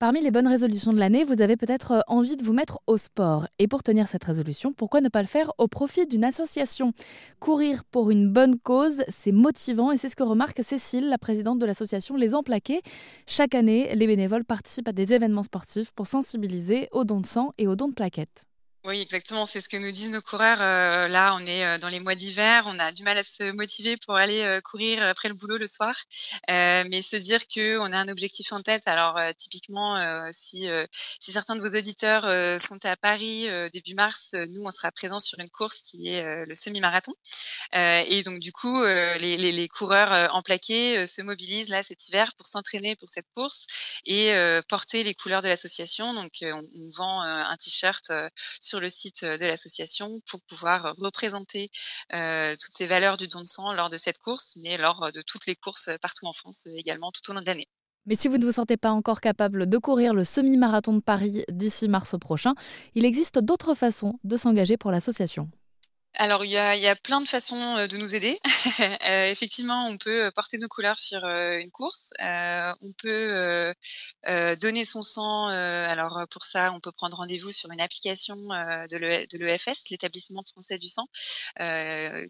Parmi 0.00 0.20
les 0.20 0.30
bonnes 0.30 0.46
résolutions 0.46 0.92
de 0.92 1.00
l'année, 1.00 1.24
vous 1.24 1.42
avez 1.42 1.56
peut-être 1.56 1.90
euh, 1.90 2.00
envie 2.06 2.36
de 2.36 2.44
vous 2.44 2.52
mettre 2.52 2.78
au 2.86 2.96
sport. 2.96 3.48
Et 3.58 3.66
pour 3.66 3.82
tenir 3.82 4.06
cette 4.06 4.22
résolution, 4.22 4.72
pourquoi 4.72 5.00
ne 5.00 5.08
pas 5.08 5.22
le 5.22 5.26
faire 5.26 5.50
au 5.58 5.66
profit 5.66 6.06
d'une 6.06 6.22
association? 6.22 6.92
Courir 7.40 7.82
pour 7.82 8.12
une 8.12 8.32
bonne 8.32 8.60
cause, 8.60 9.02
c'est 9.08 9.32
motivant 9.32 9.90
et 9.90 9.96
c'est 9.96 10.08
ce 10.08 10.14
que 10.14 10.22
remarque 10.22 10.62
Cécile, 10.62 11.08
la 11.08 11.18
présidente 11.18 11.58
de 11.58 11.66
l'association 11.66 12.14
Les 12.14 12.36
Emplaqués. 12.36 12.80
Chaque 13.26 13.56
année, 13.56 13.92
les 13.92 14.06
bénévoles 14.06 14.44
participent 14.44 14.86
à 14.86 14.92
des 14.92 15.14
événements 15.14 15.42
sportifs 15.42 15.90
pour 15.90 16.06
sensibiliser 16.06 16.88
aux 16.92 17.02
dons 17.02 17.20
de 17.20 17.26
sang 17.26 17.52
et 17.58 17.66
aux 17.66 17.74
dons 17.74 17.88
de 17.88 17.94
plaquettes. 17.94 18.47
Oui, 18.88 19.02
exactement. 19.02 19.44
C'est 19.44 19.60
ce 19.60 19.68
que 19.68 19.76
nous 19.76 19.92
disent 19.92 20.12
nos 20.12 20.22
coureurs. 20.22 20.62
Euh, 20.62 21.08
là, 21.08 21.34
on 21.34 21.44
est 21.44 21.62
euh, 21.62 21.76
dans 21.76 21.90
les 21.90 22.00
mois 22.00 22.14
d'hiver. 22.14 22.64
On 22.66 22.78
a 22.78 22.90
du 22.90 23.02
mal 23.02 23.18
à 23.18 23.22
se 23.22 23.52
motiver 23.52 23.98
pour 23.98 24.16
aller 24.16 24.40
euh, 24.40 24.62
courir 24.62 25.02
après 25.02 25.28
le 25.28 25.34
boulot 25.34 25.58
le 25.58 25.66
soir. 25.66 25.94
mais 26.48 27.02
se 27.02 27.16
dire 27.16 27.46
que 27.54 27.78
on 27.80 27.92
a 27.92 27.98
un 27.98 28.08
objectif 28.08 28.50
en 28.50 28.62
tête. 28.62 28.84
Alors, 28.86 29.20
typiquement, 29.36 29.96
si, 30.32 30.68
certains 31.20 31.56
de 31.56 31.60
vos 31.60 31.76
auditeurs 31.76 32.22
sont 32.58 32.78
à 32.84 32.96
Paris 32.96 33.48
début 33.72 33.94
mars, 33.94 34.34
nous, 34.48 34.62
on 34.64 34.70
sera 34.70 34.90
présents 34.90 35.18
sur 35.18 35.38
une 35.38 35.50
course 35.50 35.82
qui 35.82 36.08
est 36.08 36.46
le 36.46 36.54
semi-marathon. 36.54 37.12
et 37.74 38.22
donc, 38.22 38.38
du 38.40 38.52
coup, 38.52 38.82
les, 38.84 39.68
coureurs 39.68 40.34
en 40.34 40.42
plaqué 40.42 41.06
se 41.06 41.20
mobilisent 41.22 41.70
là 41.70 41.82
cet 41.82 42.08
hiver 42.08 42.32
pour 42.36 42.46
s'entraîner 42.46 42.96
pour 42.96 43.08
cette 43.08 43.26
course 43.34 43.66
et 44.06 44.32
porter 44.68 45.04
les 45.04 45.14
couleurs 45.14 45.42
de 45.42 45.48
l'association. 45.48 46.14
Donc, 46.14 46.32
on, 46.42 46.66
on 46.76 46.90
vend 46.94 47.20
un 47.22 47.56
t-shirt 47.56 48.10
sur 48.60 48.77
le 48.80 48.88
site 48.88 49.22
euh, 49.24 49.36
de 49.36 49.46
l'association 49.46 50.20
pour 50.28 50.40
pouvoir 50.42 50.94
représenter 50.98 51.70
euh, 52.12 52.52
toutes 52.52 52.72
ces 52.72 52.86
valeurs 52.86 53.16
du 53.16 53.28
don 53.28 53.40
de 53.40 53.46
sang 53.46 53.72
lors 53.72 53.88
de 53.88 53.96
cette 53.96 54.18
course, 54.18 54.56
mais 54.62 54.76
lors 54.76 55.12
de 55.12 55.22
toutes 55.22 55.46
les 55.46 55.56
courses 55.56 55.90
partout 56.00 56.26
en 56.26 56.32
France 56.32 56.66
également 56.74 57.10
tout 57.12 57.30
au 57.30 57.34
long 57.34 57.40
de 57.40 57.46
l'année. 57.46 57.68
Mais 58.06 58.14
si 58.14 58.28
vous 58.28 58.38
ne 58.38 58.44
vous 58.46 58.52
sentez 58.52 58.78
pas 58.78 58.90
encore 58.90 59.20
capable 59.20 59.68
de 59.68 59.78
courir 59.78 60.14
le 60.14 60.24
semi-marathon 60.24 60.94
de 60.94 61.00
Paris 61.00 61.44
d'ici 61.50 61.88
mars 61.88 62.16
prochain, 62.18 62.54
il 62.94 63.04
existe 63.04 63.38
d'autres 63.38 63.74
façons 63.74 64.18
de 64.24 64.36
s'engager 64.36 64.78
pour 64.78 64.90
l'association. 64.90 65.50
Alors, 66.20 66.44
il 66.44 66.50
y 66.50 66.56
a, 66.56 66.74
y 66.74 66.88
a 66.88 66.96
plein 66.96 67.20
de 67.20 67.28
façons 67.28 67.76
euh, 67.76 67.86
de 67.86 67.96
nous 67.96 68.16
aider. 68.16 68.40
euh, 69.06 69.30
effectivement, 69.30 69.86
on 69.86 69.96
peut 69.98 70.24
euh, 70.24 70.30
porter 70.32 70.58
nos 70.58 70.66
couleurs 70.66 70.98
sur 70.98 71.24
une 71.24 71.70
course. 71.70 72.12
On 72.20 72.92
peut 72.98 73.72
donner 74.60 74.84
son 74.84 75.02
sang. 75.02 75.46
alors, 75.46 76.26
pour 76.30 76.44
ça, 76.44 76.72
on 76.72 76.80
peut 76.80 76.90
prendre 76.90 77.16
rendez-vous 77.18 77.52
sur 77.52 77.70
une 77.70 77.80
application 77.80 78.36
de 78.36 79.36
l'EFS, 79.36 79.90
l'établissement 79.90 80.42
français 80.42 80.78
du 80.78 80.88
sang, 80.88 81.06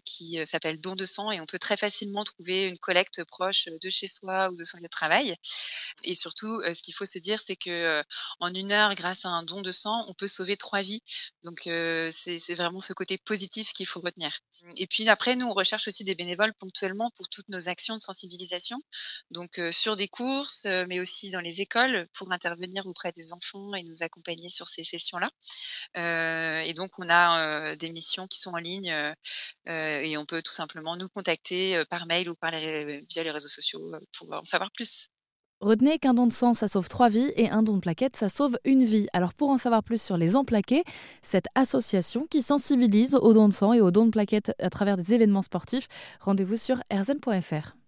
qui 0.05 0.39
s'appelle 0.45 0.79
Don 0.79 0.95
de 0.95 1.05
sang. 1.05 1.31
Et 1.31 1.41
on 1.41 1.45
peut 1.45 1.59
très 1.59 1.77
facilement 1.77 2.23
trouver 2.23 2.67
une 2.67 2.77
collecte 2.77 3.23
proche 3.23 3.65
de 3.65 3.89
chez 3.89 4.07
soi 4.07 4.49
ou 4.49 4.55
de 4.55 4.63
son 4.63 4.77
lieu 4.77 4.83
de 4.83 4.89
travail. 4.89 5.35
Et 6.03 6.15
surtout, 6.15 6.61
ce 6.73 6.81
qu'il 6.81 6.93
faut 6.93 7.05
se 7.05 7.19
dire, 7.19 7.39
c'est 7.39 7.55
que 7.55 8.03
en 8.39 8.53
une 8.53 8.71
heure, 8.71 8.93
grâce 8.95 9.25
à 9.25 9.29
un 9.29 9.43
don 9.43 9.61
de 9.61 9.71
sang, 9.71 10.05
on 10.07 10.13
peut 10.13 10.27
sauver 10.27 10.57
trois 10.57 10.81
vies. 10.81 11.01
Donc, 11.43 11.61
c'est 12.11 12.55
vraiment 12.55 12.79
ce 12.79 12.93
côté 12.93 13.17
positif 13.17 13.73
qu'il 13.79 13.87
faut 13.87 14.01
retenir. 14.01 14.37
Et 14.75 14.87
puis 14.87 15.07
après, 15.07 15.37
nous, 15.37 15.45
on 15.45 15.53
recherche 15.53 15.87
aussi 15.87 16.03
des 16.03 16.13
bénévoles 16.13 16.53
ponctuellement 16.53 17.11
pour 17.15 17.29
toutes 17.29 17.47
nos 17.47 17.69
actions 17.69 17.95
de 17.95 18.01
sensibilisation, 18.01 18.81
donc 19.31 19.57
euh, 19.57 19.71
sur 19.71 19.95
des 19.95 20.09
courses, 20.09 20.65
euh, 20.65 20.85
mais 20.89 20.99
aussi 20.99 21.29
dans 21.29 21.39
les 21.39 21.61
écoles 21.61 22.05
pour 22.13 22.29
intervenir 22.33 22.87
auprès 22.87 23.13
des 23.13 23.31
enfants 23.31 23.73
et 23.75 23.83
nous 23.83 24.03
accompagner 24.03 24.49
sur 24.49 24.67
ces 24.67 24.83
sessions-là. 24.83 25.31
Euh, 25.95 26.59
et 26.59 26.73
donc, 26.73 26.91
on 26.97 27.09
a 27.09 27.73
des 27.77 27.89
missions 27.89 28.27
qui 28.27 28.37
sont 28.37 28.51
en 28.51 28.57
ligne 28.57 28.93
et 29.67 30.17
on 30.17 30.25
peut 30.25 30.41
tout 30.41 30.51
simplement 30.51 30.97
nous 30.97 31.07
contacter 31.07 31.81
par 31.89 32.05
mail 32.05 32.29
ou 32.29 32.35
par 32.35 32.51
via 32.51 33.23
les 33.23 33.31
réseaux 33.31 33.47
sociaux 33.47 33.95
pour 34.11 34.33
en 34.33 34.43
savoir 34.43 34.71
plus. 34.71 35.09
Retenez 35.61 35.99
qu'un 35.99 36.13
don 36.13 36.25
de 36.25 36.31
sang, 36.31 36.53
ça 36.53 36.69
sauve 36.69 36.87
trois 36.87 37.09
vies 37.09 37.33
et 37.35 37.49
un 37.49 37.63
don 37.63 37.75
de 37.75 37.79
plaquettes, 37.81 38.15
ça 38.15 38.29
sauve 38.29 38.57
une 38.63 38.85
vie. 38.85 39.07
Alors 39.11 39.33
pour 39.33 39.49
en 39.49 39.57
savoir 39.57 39.83
plus 39.83 40.01
sur 40.01 40.15
les 40.15 40.37
emplaqués, 40.37 40.85
cette 41.21 41.47
association 41.53 42.25
qui 42.29 42.41
sensibilise 42.41 43.15
aux 43.15 43.33
dons 43.33 43.49
de 43.49 43.53
sang 43.53 43.73
et 43.73 43.81
aux 43.81 43.91
dons 43.91 44.05
de 44.05 44.11
plaquettes 44.11 44.53
à 44.59 44.69
travers 44.69 44.95
des 44.95 45.13
événements 45.13 45.41
sportifs, 45.41 45.89
rendez-vous 46.21 46.55
sur 46.55 46.81
erzen.fr. 46.89 47.78